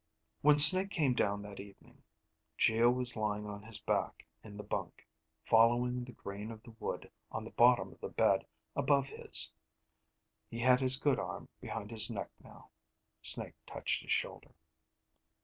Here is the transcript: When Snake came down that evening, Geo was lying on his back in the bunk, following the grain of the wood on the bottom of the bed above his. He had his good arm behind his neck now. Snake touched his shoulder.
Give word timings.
When 0.41 0.57
Snake 0.57 0.89
came 0.89 1.13
down 1.13 1.43
that 1.43 1.59
evening, 1.59 2.01
Geo 2.57 2.89
was 2.89 3.15
lying 3.15 3.45
on 3.45 3.61
his 3.61 3.79
back 3.79 4.25
in 4.43 4.57
the 4.57 4.63
bunk, 4.63 5.05
following 5.43 6.03
the 6.03 6.11
grain 6.13 6.49
of 6.49 6.63
the 6.63 6.73
wood 6.79 7.11
on 7.31 7.43
the 7.43 7.51
bottom 7.51 7.91
of 7.91 8.01
the 8.01 8.09
bed 8.09 8.47
above 8.75 9.09
his. 9.09 9.53
He 10.49 10.57
had 10.57 10.81
his 10.81 10.97
good 10.97 11.19
arm 11.19 11.49
behind 11.59 11.91
his 11.91 12.09
neck 12.09 12.31
now. 12.43 12.71
Snake 13.21 13.53
touched 13.67 14.01
his 14.01 14.11
shoulder. 14.11 14.55